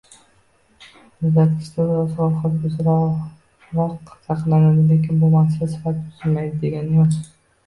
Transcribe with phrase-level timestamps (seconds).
[1.25, 7.23] Muzlatkichda oziq-ovqat uzoqroq saqlanadi, lekin bu mahsulotlar sifati buzilmaydi degani emas